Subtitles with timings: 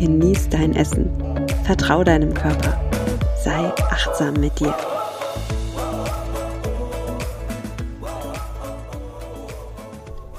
[0.00, 1.10] genieß dein Essen,
[1.64, 2.80] vertrau deinem Körper,
[3.44, 4.74] sei achtsam mit dir.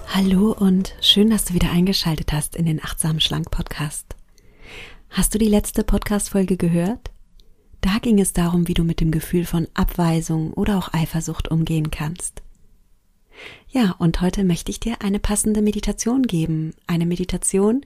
[0.08, 4.16] Hallo und schön, dass du wieder eingeschaltet hast in den Achtsam Schlank Podcast.
[5.12, 7.12] Hast du die letzte Podcast-Folge gehört?
[7.82, 11.92] Da ging es darum, wie du mit dem Gefühl von Abweisung oder auch Eifersucht umgehen
[11.92, 12.42] kannst.
[13.70, 16.74] Ja, und heute möchte ich dir eine passende Meditation geben.
[16.88, 17.82] Eine Meditation,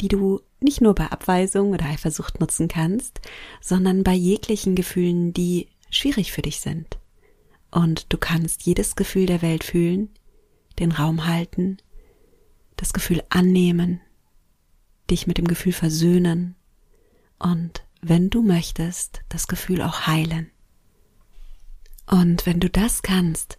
[0.00, 3.20] die du nicht nur bei Abweisung oder Eifersucht nutzen kannst,
[3.62, 6.98] sondern bei jeglichen Gefühlen, die schwierig für dich sind.
[7.70, 10.10] Und du kannst jedes Gefühl der Welt fühlen,
[10.78, 11.78] den Raum halten,
[12.76, 14.00] das Gefühl annehmen,
[15.08, 16.56] dich mit dem Gefühl versöhnen
[17.38, 20.50] und, wenn du möchtest, das Gefühl auch heilen.
[22.06, 23.58] Und wenn du das kannst,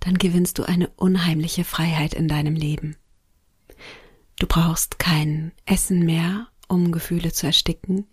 [0.00, 2.96] dann gewinnst du eine unheimliche Freiheit in deinem Leben.
[4.38, 8.06] Du brauchst kein Essen mehr, um Gefühle zu ersticken.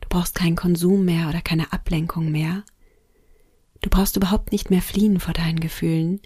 [0.00, 2.64] Du brauchst keinen Konsum mehr oder keine Ablenkung mehr.
[3.80, 6.20] Du brauchst überhaupt nicht mehr fliehen vor deinen Gefühlen,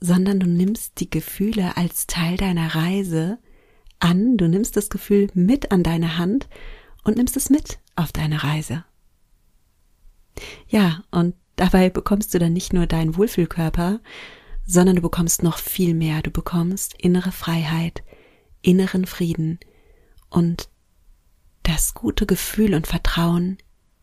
[0.00, 3.38] sondern du nimmst die Gefühle als Teil deiner Reise
[3.98, 6.48] an, du nimmst das Gefühl mit an deine Hand
[7.04, 8.84] und nimmst es mit auf deine Reise.
[10.68, 14.00] Ja, und dabei bekommst du dann nicht nur deinen Wohlfühlkörper,
[14.66, 16.22] sondern du bekommst noch viel mehr.
[16.22, 18.02] Du bekommst innere Freiheit,
[18.66, 19.60] inneren Frieden
[20.28, 20.68] und
[21.62, 23.58] das gute Gefühl und Vertrauen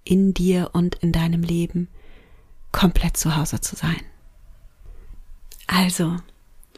[0.05, 1.89] in dir und in deinem Leben
[2.71, 4.01] komplett zu Hause zu sein.
[5.67, 6.17] Also,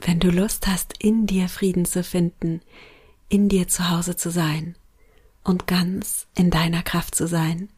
[0.01, 2.61] wenn du Lust hast, in dir Frieden zu finden,
[3.29, 4.75] in dir zu Hause zu sein
[5.43, 7.69] und ganz in deiner Kraft zu sein,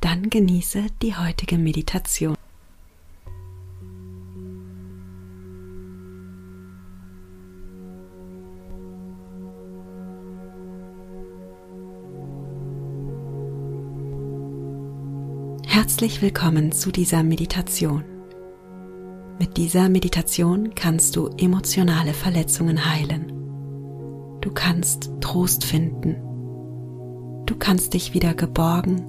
[0.00, 2.36] dann genieße die heutige Meditation.
[15.94, 18.02] Herzlich willkommen zu dieser Meditation.
[19.38, 23.30] Mit dieser Meditation kannst du emotionale Verletzungen heilen.
[24.40, 26.16] Du kannst Trost finden.
[27.46, 29.06] Du kannst dich wieder geborgen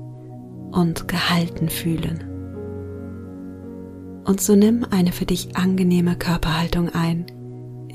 [0.74, 2.24] und gehalten fühlen.
[4.24, 7.26] Und so nimm eine für dich angenehme Körperhaltung ein,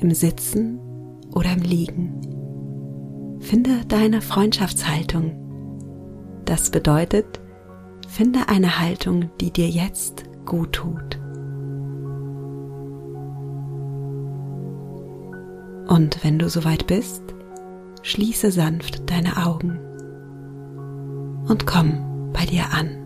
[0.01, 0.79] im Sitzen
[1.33, 3.37] oder im Liegen.
[3.39, 5.31] Finde deine Freundschaftshaltung.
[6.43, 7.39] Das bedeutet,
[8.11, 11.17] finde eine Haltung, die dir jetzt gut tut.
[15.87, 17.23] Und wenn du soweit bist,
[18.03, 19.79] schließe sanft deine Augen
[21.47, 23.00] und komm bei dir an.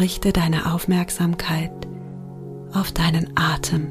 [0.00, 1.72] Richte deine Aufmerksamkeit
[2.72, 3.86] auf deinen Atem.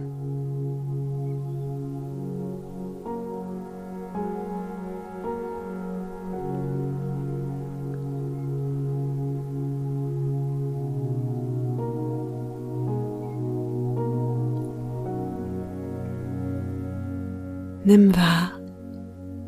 [17.86, 18.52] Nimm wahr,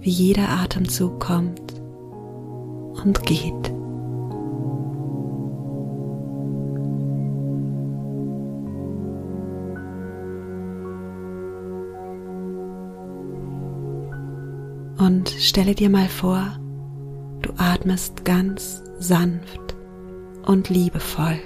[0.02, 1.74] wie jeder Atemzug kommt
[3.02, 3.75] und geht.
[15.06, 16.58] Und stelle dir mal vor,
[17.44, 19.76] du atmest ganz sanft
[20.48, 21.40] und liebevoll.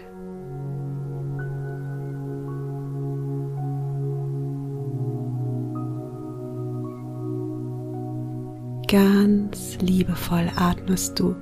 [8.88, 11.36] Ganz liebevoll atmest du.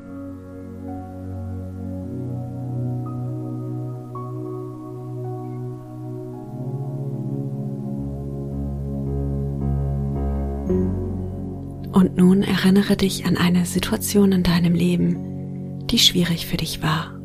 [12.37, 17.19] Nun erinnere dich an eine Situation in deinem Leben, die schwierig für dich war.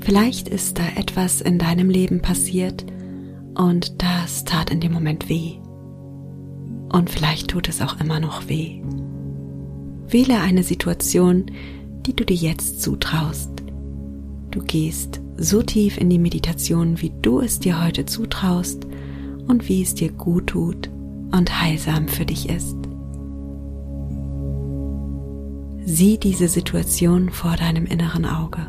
[0.00, 2.84] Vielleicht ist da etwas in deinem Leben passiert
[3.56, 5.54] und das tat in dem Moment weh.
[6.92, 8.80] Und vielleicht tut es auch immer noch weh.
[10.06, 11.46] Wähle eine Situation,
[12.06, 13.50] die du dir jetzt zutraust.
[14.52, 18.86] Du gehst so tief in die Meditation, wie du es dir heute zutraust
[19.48, 20.90] und wie es dir gut tut
[21.32, 22.79] und heilsam für dich ist.
[25.92, 28.64] Sieh diese Situation vor deinem inneren Auge.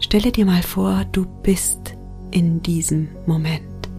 [0.00, 1.94] Stelle dir mal vor, du bist
[2.30, 3.90] in diesem Moment.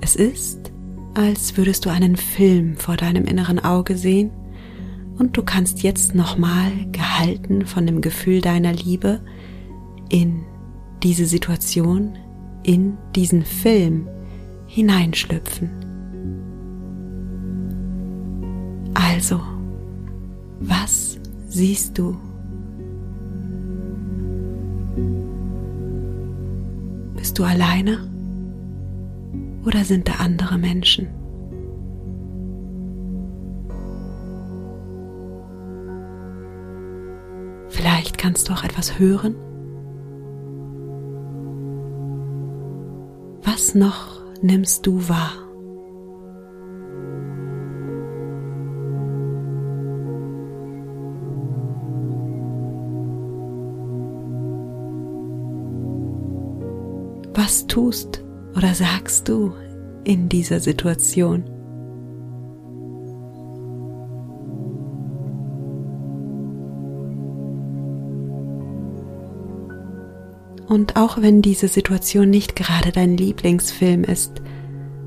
[0.00, 0.72] Es ist,
[1.14, 4.32] als würdest du einen Film vor deinem inneren Auge sehen
[5.20, 9.20] und du kannst jetzt nochmal gehalten von dem Gefühl deiner Liebe
[10.08, 10.46] in
[11.02, 12.16] diese Situation,
[12.62, 14.08] in diesen Film
[14.66, 15.70] hineinschlüpfen.
[18.94, 19.40] Also,
[20.60, 21.18] was
[21.48, 22.16] siehst du?
[27.16, 28.08] Bist du alleine
[29.64, 31.08] oder sind da andere Menschen?
[37.68, 39.34] Vielleicht kannst du auch etwas hören.
[43.74, 45.32] Noch nimmst du wahr?
[57.34, 58.22] Was tust
[58.56, 59.52] oder sagst du
[60.04, 61.44] in dieser Situation?
[70.70, 74.40] Und auch wenn diese Situation nicht gerade dein Lieblingsfilm ist,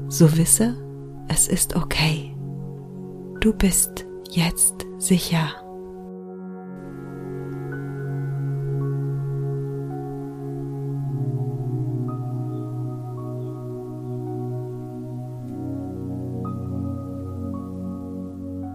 [0.10, 0.75] so wisse,
[1.30, 2.36] es ist okay.
[3.39, 5.54] Du bist jetzt sicher.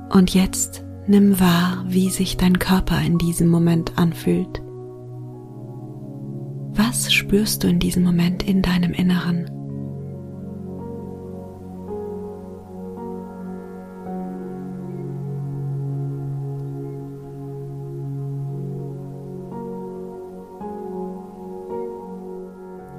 [0.08, 4.62] Und jetzt nimm wahr, wie sich dein Körper in diesem Moment anfühlt.
[7.28, 9.44] Spürst du in diesem Moment in deinem Inneren?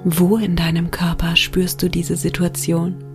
[0.04, 3.09] Wo in deinem Körper spürst du diese Situation?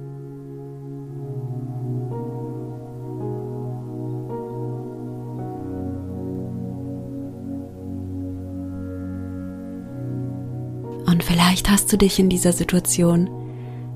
[11.95, 13.30] Du dich in dieser Situation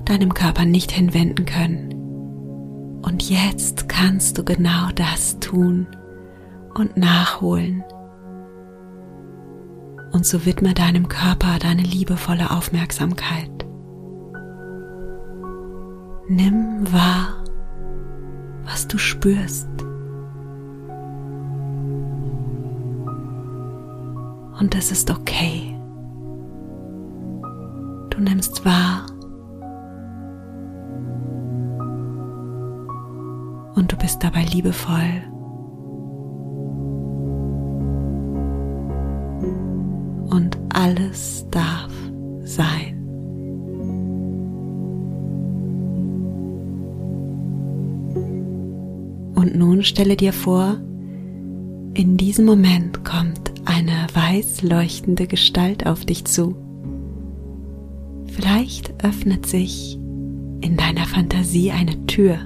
[0.06, 3.00] deinem Körper nicht hinwenden können.
[3.02, 5.86] Und jetzt kannst du genau das tun
[6.74, 7.84] und nachholen.
[10.12, 13.66] Und so widme deinem Körper deine liebevolle Aufmerksamkeit.
[16.28, 17.44] Nimm wahr,
[18.64, 19.68] was du spürst.
[24.58, 25.69] Und es ist okay.
[28.20, 29.06] Du nimmst wahr
[33.76, 35.22] und du bist dabei liebevoll.
[40.28, 41.90] Und alles darf
[42.44, 42.98] sein.
[49.34, 50.76] Und nun stelle dir vor,
[51.94, 56.54] in diesem Moment kommt eine weiß leuchtende Gestalt auf dich zu.
[58.40, 59.96] Vielleicht öffnet sich
[60.62, 62.38] in deiner Fantasie eine Tür.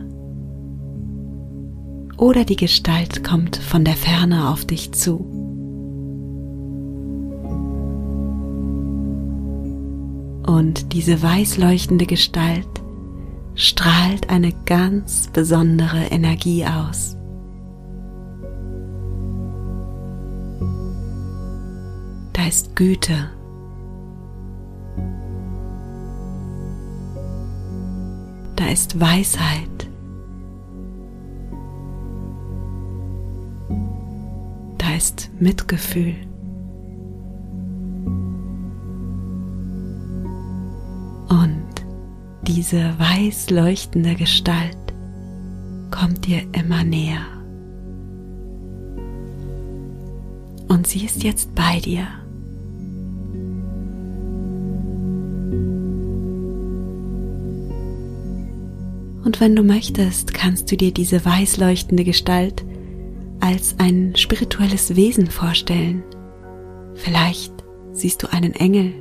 [2.16, 5.18] Oder die Gestalt kommt von der Ferne auf dich zu.
[10.48, 12.66] Und diese weiß leuchtende Gestalt
[13.54, 17.16] strahlt eine ganz besondere Energie aus.
[22.32, 23.30] Da ist Güte
[28.64, 29.88] da ist Weisheit.
[34.78, 36.14] Da ist Mitgefühl.
[41.28, 41.66] Und
[42.46, 44.78] diese weiß leuchtende Gestalt
[45.90, 47.26] kommt dir immer näher.
[50.68, 52.06] Und sie ist jetzt bei dir.
[59.24, 62.64] Und wenn du möchtest, kannst du dir diese weiß leuchtende Gestalt
[63.40, 66.02] als ein spirituelles Wesen vorstellen.
[66.94, 67.52] Vielleicht
[67.92, 68.92] siehst du einen Engel.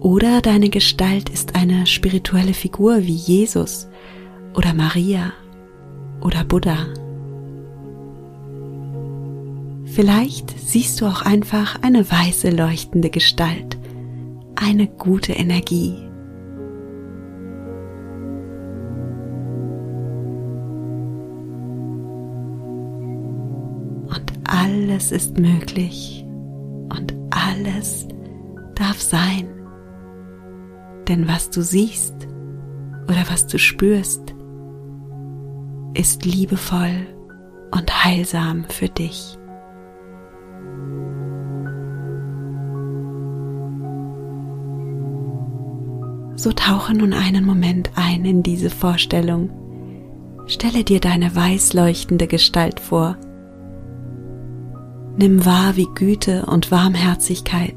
[0.00, 3.88] Oder deine Gestalt ist eine spirituelle Figur wie Jesus
[4.54, 5.32] oder Maria
[6.20, 6.86] oder Buddha.
[9.84, 13.78] Vielleicht siehst du auch einfach eine weiße leuchtende Gestalt,
[14.54, 16.05] eine gute Energie.
[24.66, 26.24] Alles ist möglich
[26.88, 28.08] und alles
[28.74, 29.48] darf sein.
[31.06, 32.14] Denn was du siehst
[33.04, 34.34] oder was du spürst,
[35.94, 37.06] ist liebevoll
[37.70, 39.38] und heilsam für dich.
[46.34, 49.50] So tauche nun einen Moment ein in diese Vorstellung.
[50.48, 53.16] Stelle dir deine weiß leuchtende Gestalt vor.
[55.18, 57.74] Nimm wahr, wie Güte und Warmherzigkeit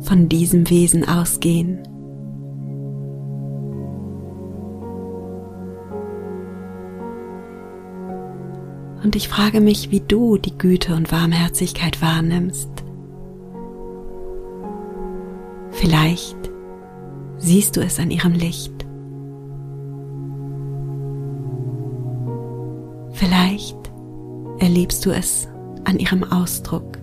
[0.00, 1.78] von diesem Wesen ausgehen.
[9.04, 12.68] Und ich frage mich, wie du die Güte und Warmherzigkeit wahrnimmst.
[15.70, 16.50] Vielleicht
[17.38, 18.74] siehst du es an ihrem Licht.
[23.12, 23.78] Vielleicht
[24.58, 25.48] erlebst du es
[25.90, 26.96] an ihrem Ausdruck.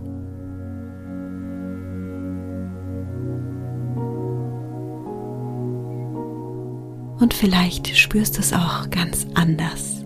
[7.20, 10.04] Und vielleicht spürst du es auch ganz anders.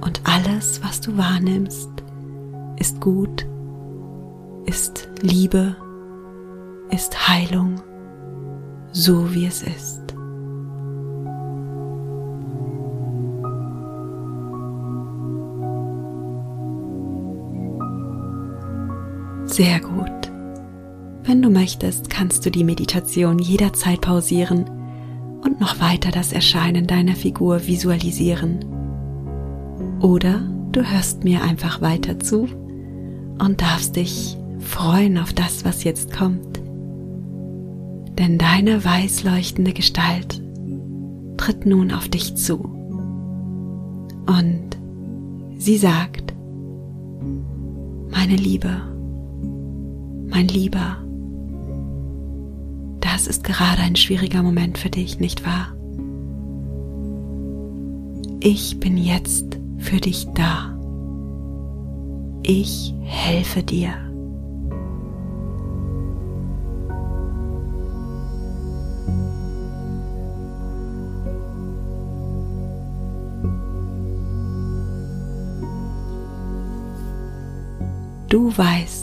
[0.00, 1.90] Und alles, was du wahrnimmst,
[2.78, 3.46] ist gut
[4.66, 5.76] ist Liebe,
[6.90, 7.80] ist Heilung,
[8.92, 9.95] so wie es ist.
[19.56, 20.30] Sehr gut.
[21.24, 24.66] Wenn du möchtest, kannst du die Meditation jederzeit pausieren
[25.42, 28.66] und noch weiter das Erscheinen deiner Figur visualisieren.
[30.02, 32.46] Oder du hörst mir einfach weiter zu
[33.38, 36.60] und darfst dich freuen auf das, was jetzt kommt.
[38.18, 40.42] Denn deine weiß leuchtende Gestalt
[41.38, 42.58] tritt nun auf dich zu.
[44.26, 44.76] Und
[45.56, 46.34] sie sagt,
[48.10, 48.95] meine Liebe,
[50.36, 50.98] mein Lieber,
[53.00, 55.74] das ist gerade ein schwieriger Moment für dich, nicht wahr?
[58.40, 60.78] Ich bin jetzt für dich da.
[62.42, 63.94] Ich helfe dir.
[78.28, 78.95] Du weißt,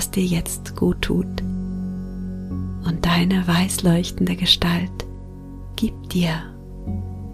[0.00, 1.42] was dir jetzt gut tut.
[2.86, 4.90] Und deine weißleuchtende Gestalt
[5.76, 6.32] gibt dir,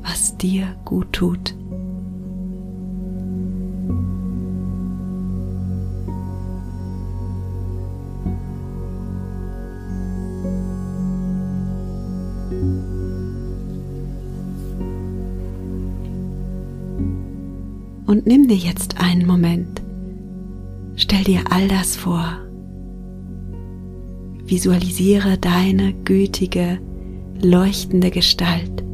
[0.03, 1.55] was dir gut tut.
[18.07, 19.77] Und nimm dir jetzt einen Moment,
[20.99, 22.46] Stell dir all das vor.
[24.47, 26.79] Visualisiere deine gütige,
[27.43, 28.85] leuchtende Gestalt.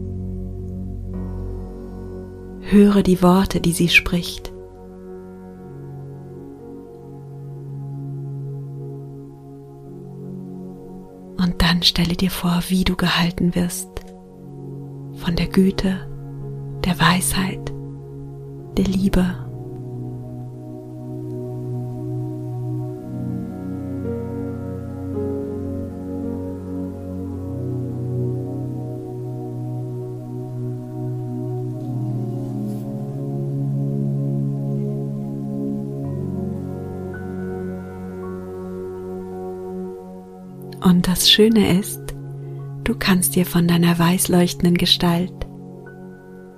[2.61, 4.51] Höre die Worte, die sie spricht.
[11.37, 13.91] Und dann stelle dir vor, wie du gehalten wirst
[15.17, 16.09] von der Güte,
[16.85, 17.73] der Weisheit,
[18.79, 19.52] der Liebe
[41.13, 42.01] das Schöne ist,
[42.85, 45.31] du kannst dir von deiner weiß leuchtenden Gestalt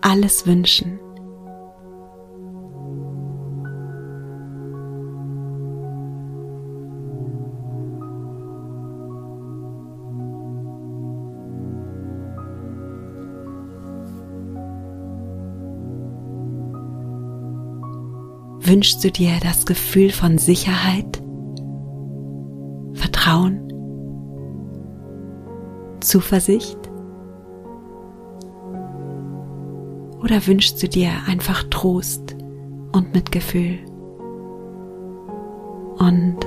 [0.01, 1.01] alles wünschen.
[18.61, 21.21] Wünschst du dir das Gefühl von Sicherheit,
[22.93, 23.64] Vertrauen,
[26.05, 26.79] Zuversicht?
[30.23, 32.37] Oder wünschst du dir einfach Trost
[32.93, 33.79] und Mitgefühl
[35.99, 36.39] und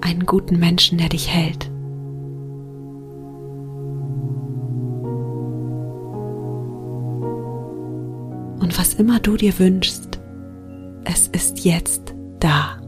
[0.00, 1.70] einen guten Menschen, der dich hält?
[8.60, 10.20] Und was immer du dir wünschst,
[11.04, 12.80] es ist jetzt da.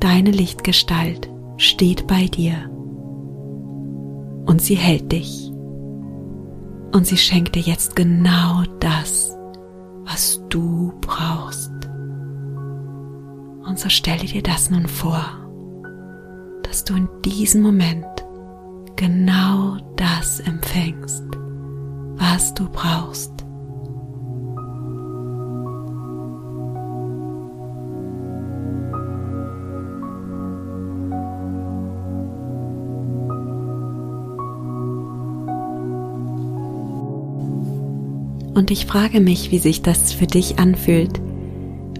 [0.00, 2.70] Deine Lichtgestalt steht bei dir
[4.46, 5.50] und sie hält dich
[6.92, 9.36] und sie schenkt dir jetzt genau das,
[10.04, 11.72] was du brauchst.
[13.66, 15.22] Und so stelle dir das nun vor,
[16.62, 18.06] dass du in diesem Moment
[18.96, 21.24] genau das empfängst,
[22.16, 23.37] was du brauchst.
[38.58, 41.20] Und ich frage mich, wie sich das für dich anfühlt,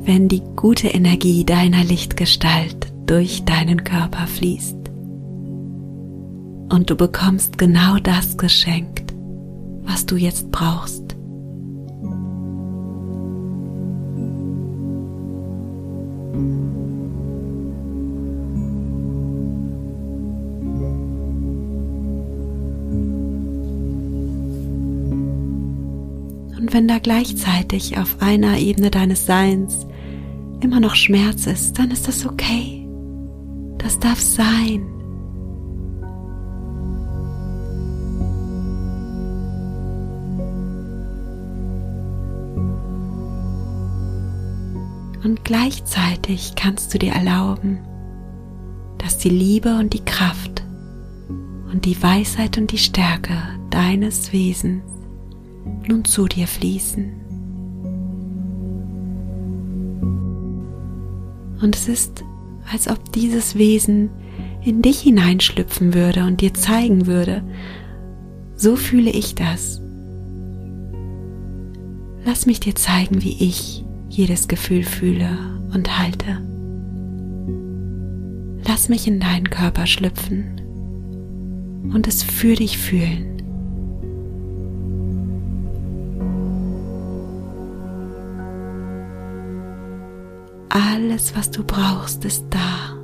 [0.02, 4.76] wenn die gute Energie deiner Lichtgestalt durch deinen Körper fließt.
[6.68, 9.14] Und du bekommst genau das geschenkt,
[9.84, 11.07] was du jetzt brauchst.
[26.78, 29.84] Wenn da gleichzeitig auf einer Ebene deines Seins
[30.60, 32.86] immer noch Schmerz ist, dann ist das okay.
[33.78, 34.86] Das darf sein.
[45.24, 47.80] Und gleichzeitig kannst du dir erlauben,
[48.98, 50.62] dass die Liebe und die Kraft
[51.72, 53.36] und die Weisheit und die Stärke
[53.70, 54.97] deines Wesens
[55.88, 57.12] nun zu dir fließen.
[61.60, 62.24] Und es ist,
[62.70, 64.10] als ob dieses Wesen
[64.64, 67.42] in dich hineinschlüpfen würde und dir zeigen würde,
[68.54, 69.80] so fühle ich das.
[72.24, 75.38] Lass mich dir zeigen, wie ich jedes Gefühl fühle
[75.72, 76.42] und halte.
[78.66, 80.60] Lass mich in deinen Körper schlüpfen
[81.94, 83.37] und es für dich fühlen.
[90.68, 92.94] Alles, was du brauchst, ist da.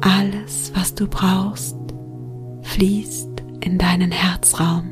[0.00, 1.76] Alles, was du brauchst,
[2.62, 4.90] fließt in deinen Herzraum.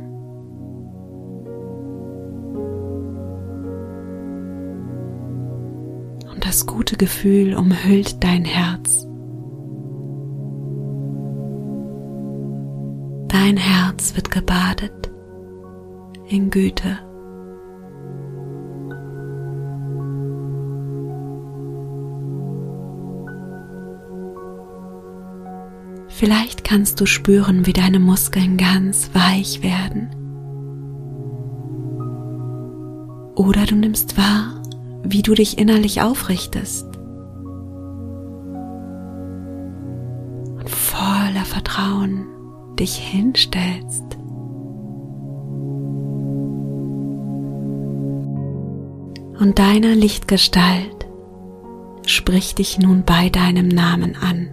[6.33, 8.82] Und das gute Gefühl umhüllt dein Herz.
[13.45, 15.11] Dein Herz wird gebadet
[16.29, 16.97] in Güte.
[26.07, 30.11] Vielleicht kannst du spüren, wie deine Muskeln ganz weich werden.
[33.35, 34.63] Oder du nimmst wahr,
[35.03, 36.87] wie du dich innerlich aufrichtest.
[40.61, 42.32] Und voller Vertrauen
[42.79, 44.05] dich hinstellst.
[49.41, 51.09] Und deine Lichtgestalt
[52.07, 54.49] spricht dich nun bei deinem Namen an.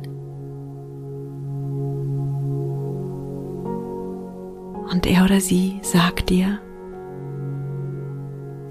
[4.92, 6.60] Und er oder sie sagt dir,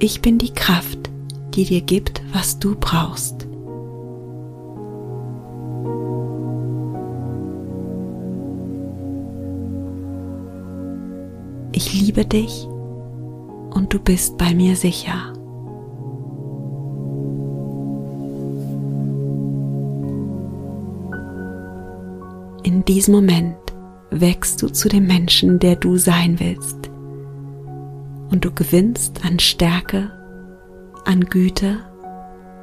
[0.00, 1.10] ich bin die Kraft,
[1.54, 3.37] die dir gibt, was du brauchst.
[12.08, 12.66] Liebe dich
[13.74, 15.34] und du bist bei mir sicher.
[22.62, 23.58] In diesem Moment
[24.10, 26.78] wächst du zu dem Menschen, der du sein willst.
[28.30, 30.10] Und du gewinnst an Stärke,
[31.04, 31.76] an Güte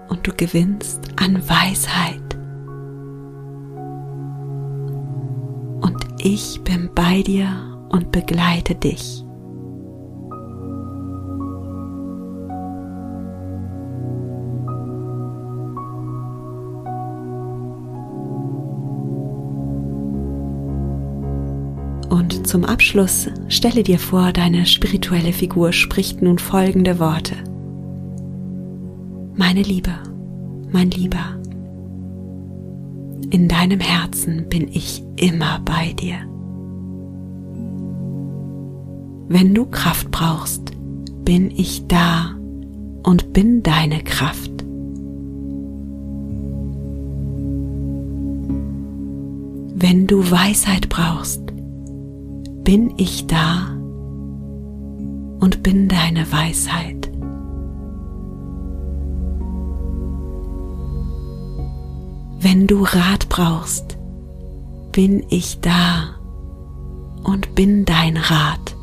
[0.09, 2.35] und du gewinnst an Weisheit.
[5.81, 7.47] Und ich bin bei dir
[7.89, 9.24] und begleite dich.
[22.25, 27.35] Und zum Abschluss stelle dir vor, deine spirituelle Figur spricht nun folgende Worte.
[29.35, 29.91] Meine Liebe,
[30.71, 31.39] mein Lieber,
[33.29, 36.15] in deinem Herzen bin ich immer bei dir.
[39.27, 40.71] Wenn du Kraft brauchst,
[41.25, 42.31] bin ich da
[43.03, 44.51] und bin deine Kraft.
[49.75, 51.44] Wenn du Weisheit brauchst,
[52.65, 53.67] bin ich da
[55.39, 57.11] und bin deine Weisheit.
[62.39, 63.99] Wenn du Rat brauchst,
[64.91, 66.15] bin ich da
[67.23, 68.75] und bin dein Rat.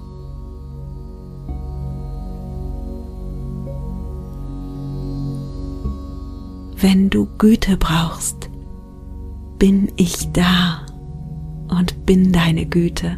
[6.76, 8.48] Wenn du Güte brauchst,
[9.58, 10.86] bin ich da
[11.68, 13.16] und bin deine Güte.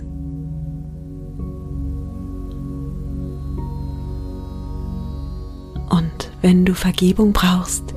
[6.44, 7.94] Wenn du Vergebung brauchst,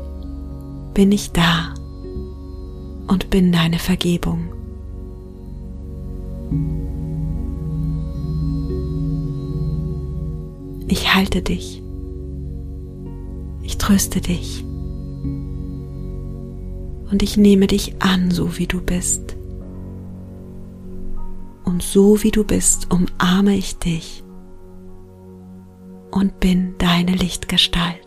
[0.93, 1.73] bin ich da
[3.07, 4.47] und bin deine Vergebung.
[10.87, 11.83] Ich halte dich.
[13.63, 14.63] Ich tröste dich.
[17.11, 19.35] Und ich nehme dich an, so wie du bist.
[21.65, 24.23] Und so wie du bist, umarme ich dich
[26.11, 28.06] und bin deine Lichtgestalt.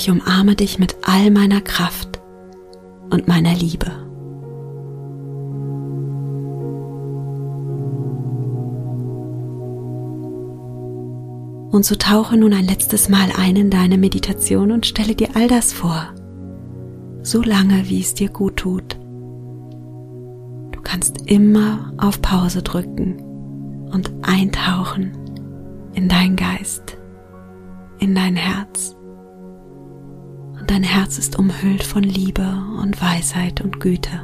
[0.00, 2.22] Ich umarme dich mit all meiner Kraft
[3.10, 3.90] und meiner Liebe.
[11.70, 15.48] Und so tauche nun ein letztes Mal ein in deine Meditation und stelle dir all
[15.48, 16.08] das vor,
[17.22, 18.98] so lange wie es dir gut tut.
[20.72, 23.20] Du kannst immer auf Pause drücken
[23.92, 25.12] und eintauchen
[25.92, 26.96] in dein Geist,
[27.98, 28.96] in dein Herz
[30.70, 32.46] dein Herz ist umhüllt von Liebe
[32.80, 34.20] und Weisheit und Güte.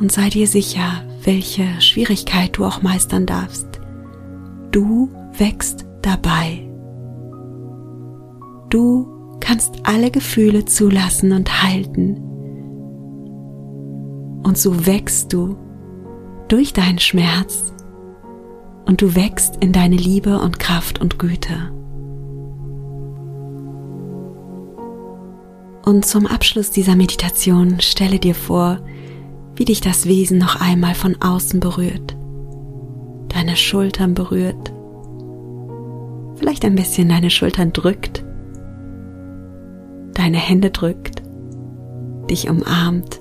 [0.00, 3.68] Und sei dir sicher, welche Schwierigkeit du auch meistern darfst.
[4.70, 6.66] Du wächst dabei.
[8.70, 12.29] Du kannst alle Gefühle zulassen und halten
[14.42, 15.56] und so wächst du
[16.48, 17.72] durch deinen Schmerz.
[18.86, 21.70] Und du wächst in deine Liebe und Kraft und Güte.
[25.84, 28.80] Und zum Abschluss dieser Meditation stelle dir vor,
[29.54, 32.16] wie dich das Wesen noch einmal von außen berührt,
[33.28, 34.72] deine Schultern berührt,
[36.36, 38.24] vielleicht ein bisschen deine Schultern drückt,
[40.14, 41.22] deine Hände drückt,
[42.30, 43.19] dich umarmt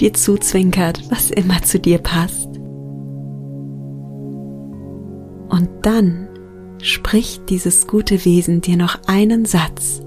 [0.00, 2.48] dir zuzwinkert, was immer zu dir passt.
[5.48, 6.28] Und dann
[6.82, 10.02] spricht dieses gute Wesen dir noch einen Satz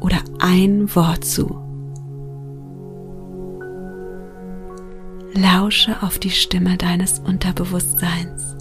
[0.00, 1.58] oder ein Wort zu.
[5.34, 8.54] Lausche auf die Stimme deines Unterbewusstseins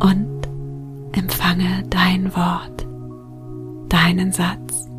[0.00, 0.48] und
[1.12, 2.86] empfange dein Wort,
[3.88, 4.89] deinen Satz.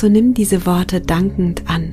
[0.00, 1.92] So nimm diese Worte dankend an.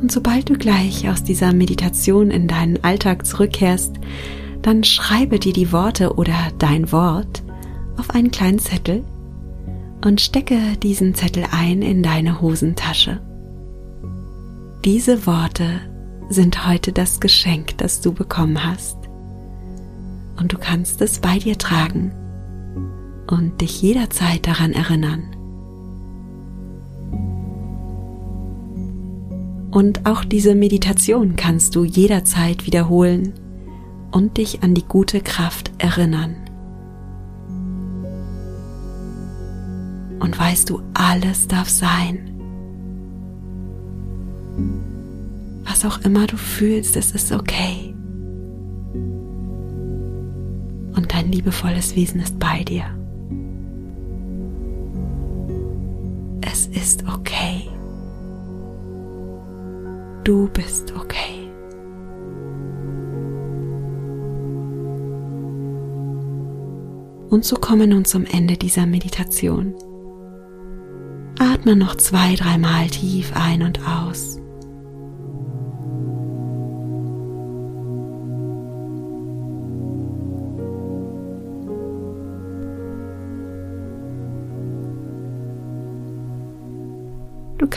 [0.00, 3.96] Und sobald du gleich aus dieser Meditation in deinen Alltag zurückkehrst,
[4.62, 7.42] dann schreibe dir die Worte oder dein Wort
[7.96, 9.04] auf einen kleinen Zettel
[10.04, 13.20] und stecke diesen Zettel ein in deine Hosentasche.
[14.84, 15.80] Diese Worte
[16.28, 19.01] sind heute das Geschenk, das du bekommen hast
[20.38, 22.12] und du kannst es bei dir tragen
[23.26, 25.22] und dich jederzeit daran erinnern.
[29.70, 33.32] Und auch diese Meditation kannst du jederzeit wiederholen
[34.10, 36.36] und dich an die gute Kraft erinnern.
[40.22, 42.30] und weißt du, alles darf sein.
[45.64, 47.91] Was auch immer du fühlst, es ist okay.
[50.94, 52.84] Und dein liebevolles Wesen ist bei dir.
[56.42, 57.68] Es ist okay.
[60.24, 61.48] Du bist okay.
[67.30, 69.74] Und so kommen wir nun zum Ende dieser Meditation.
[71.38, 74.41] Atme noch zwei, dreimal tief ein und aus.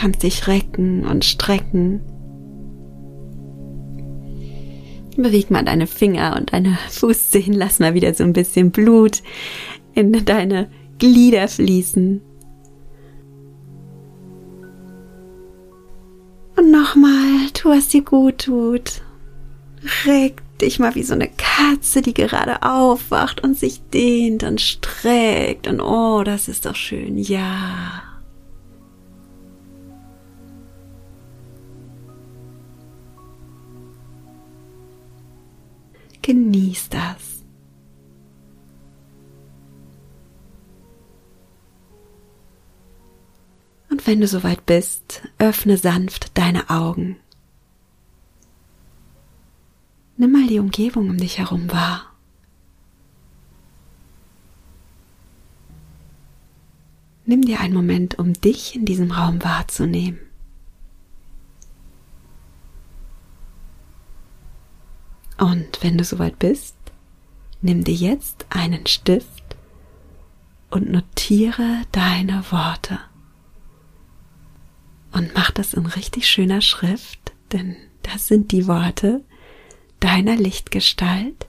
[0.06, 2.00] Kannst dich recken und strecken.
[5.18, 7.54] Beweg mal deine Finger und deine Fußzehen.
[7.54, 9.24] Lass mal wieder so ein bisschen Blut
[9.96, 12.22] in deine Glieder fließen.
[16.56, 19.02] Und nochmal, tu, was dir gut tut.
[20.06, 25.68] Reck dich mal wie so eine Katze, die gerade aufwacht und sich dehnt und streckt.
[25.68, 27.18] Und oh, das ist doch schön.
[27.18, 28.05] Ja.
[36.26, 37.44] Genieß das.
[43.92, 47.18] Und wenn du soweit bist, öffne sanft deine Augen.
[50.18, 52.12] Nimm mal die Umgebung um dich herum wahr.
[57.28, 60.25] Nimm dir einen Moment, um dich in diesem Raum wahrzunehmen.
[65.38, 66.76] Und wenn du soweit bist,
[67.62, 69.56] nimm dir jetzt einen Stift
[70.70, 73.00] und notiere deine Worte.
[75.12, 79.24] Und mach das in richtig schöner Schrift, denn das sind die Worte
[80.00, 81.48] deiner Lichtgestalt.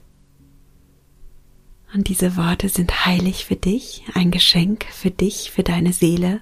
[1.93, 6.41] Und diese Worte sind heilig für dich, ein Geschenk für dich, für deine Seele.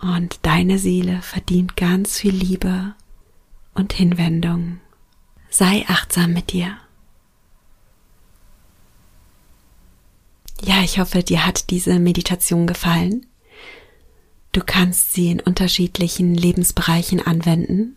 [0.00, 2.94] Und deine Seele verdient ganz viel Liebe
[3.74, 4.80] und Hinwendung
[5.50, 6.78] Sei achtsam mit dir.
[10.62, 13.26] Ja, ich hoffe, dir hat diese Meditation gefallen.
[14.52, 17.96] Du kannst sie in unterschiedlichen Lebensbereichen anwenden.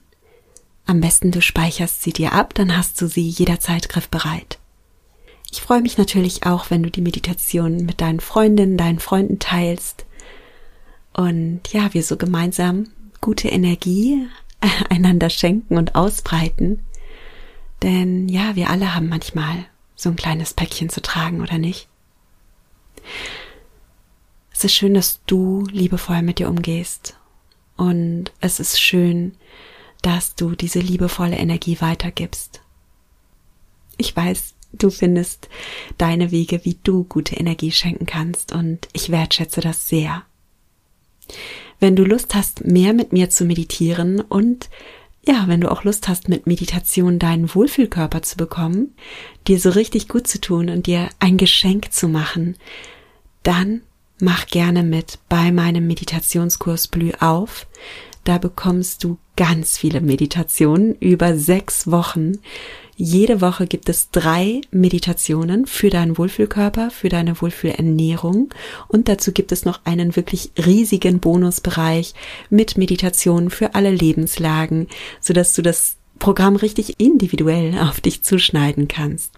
[0.86, 4.60] Am besten du speicherst sie dir ab, dann hast du sie jederzeit griffbereit.
[5.52, 10.06] Ich freue mich natürlich auch, wenn du die Meditation mit deinen Freundinnen, deinen Freunden teilst
[11.14, 12.88] und ja, wir so gemeinsam
[13.22, 14.28] gute Energie
[14.90, 16.80] einander schenken und ausbreiten.
[17.84, 19.66] Denn ja, wir alle haben manchmal
[19.96, 21.90] so ein kleines Päckchen zu tragen, oder nicht?
[24.54, 27.18] Es ist schön, dass du liebevoll mit dir umgehst.
[27.76, 29.36] Und es ist schön,
[30.02, 32.62] dass du diese liebevolle Energie weitergibst.
[33.98, 35.50] Ich weiß, du findest
[35.98, 40.24] deine Wege, wie du gute Energie schenken kannst und ich wertschätze das sehr.
[41.80, 44.70] Wenn du Lust hast, mehr mit mir zu meditieren und
[45.26, 48.94] ja, wenn du auch Lust hast, mit Meditation deinen Wohlfühlkörper zu bekommen,
[49.48, 52.58] dir so richtig gut zu tun und dir ein Geschenk zu machen,
[53.44, 53.82] dann
[54.20, 57.68] mach gerne mit bei meinem Meditationskurs Blüh auf.
[58.26, 62.34] Da bekommst du ganz viele Meditationen über sechs Wochen
[62.96, 68.54] jede Woche gibt es drei Meditationen für deinen Wohlfühlkörper, für deine Wohlfühlernährung
[68.88, 72.14] und dazu gibt es noch einen wirklich riesigen Bonusbereich
[72.50, 74.88] mit Meditationen für alle Lebenslagen,
[75.20, 79.32] sodass du das Programm richtig individuell auf dich zuschneiden kannst.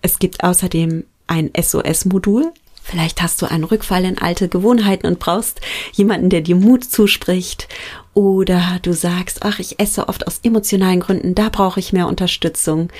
[0.00, 2.52] Es gibt außerdem ein SOS-Modul,
[2.92, 7.66] Vielleicht hast du einen Rückfall in alte Gewohnheiten und brauchst jemanden, der dir Mut zuspricht.
[8.12, 12.90] Oder du sagst, ach, ich esse oft aus emotionalen Gründen, da brauche ich mehr Unterstützung.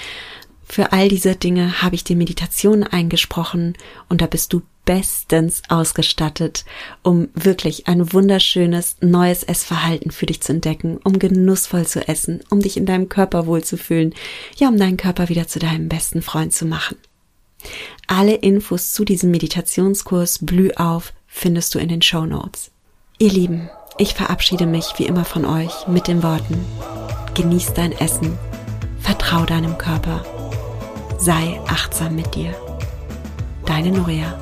[0.64, 3.76] Für all diese Dinge habe ich dir Meditation eingesprochen
[4.09, 6.64] und da bist du bestens ausgestattet,
[7.02, 12.61] um wirklich ein wunderschönes neues Essverhalten für dich zu entdecken, um genussvoll zu essen, um
[12.61, 14.14] dich in deinem Körper wohlzufühlen,
[14.57, 16.96] ja, um deinen Körper wieder zu deinem besten Freund zu machen.
[18.07, 22.70] Alle Infos zu diesem Meditationskurs Blüh auf findest du in den Show Notes.
[23.18, 26.64] Ihr Lieben, ich verabschiede mich wie immer von euch mit den Worten,
[27.35, 28.38] genieß dein Essen,
[29.01, 30.25] vertrau deinem Körper,
[31.18, 32.55] sei achtsam mit dir.
[33.66, 34.41] Deine Nuria.